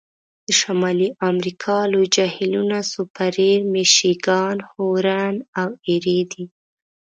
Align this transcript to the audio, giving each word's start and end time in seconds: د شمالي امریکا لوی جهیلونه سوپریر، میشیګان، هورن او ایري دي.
د 0.47 0.47
شمالي 0.59 1.09
امریکا 1.29 1.77
لوی 1.91 2.07
جهیلونه 2.15 2.77
سوپریر، 2.93 3.59
میشیګان، 3.73 4.57
هورن 4.71 5.35
او 5.61 5.69
ایري 5.87 6.19
دي. 6.31 6.45